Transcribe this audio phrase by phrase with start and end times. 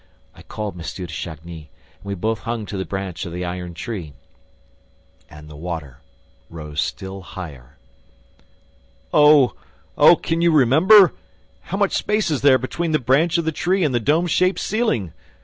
[0.33, 0.79] I called M.
[0.81, 1.69] de Chagny,
[1.99, 4.13] and we both hung to the branch of the iron tree.
[5.29, 5.99] And the water
[6.49, 7.77] rose still higher.
[9.13, 9.53] "Oh!
[9.99, 10.15] Oh!
[10.15, 11.13] Can you remember?
[11.65, 14.57] How much space is there between the branch of the tree and the dome shaped
[14.57, 15.13] ceiling?